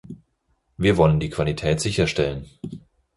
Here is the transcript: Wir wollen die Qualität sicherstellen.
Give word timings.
Wir 0.77 0.97
wollen 0.97 1.19
die 1.19 1.29
Qualität 1.29 1.79
sicherstellen. 1.79 2.49